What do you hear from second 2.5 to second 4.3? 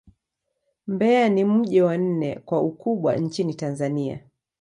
ukubwa nchini Tanzania.